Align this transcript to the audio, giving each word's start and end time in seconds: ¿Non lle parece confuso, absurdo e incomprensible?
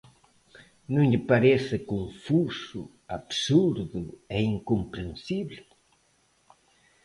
¿Non 0.93 1.05
lle 1.11 1.21
parece 1.31 1.75
confuso, 1.91 2.81
absurdo 3.17 3.83
e 4.35 4.37
incomprensible? 4.55 5.59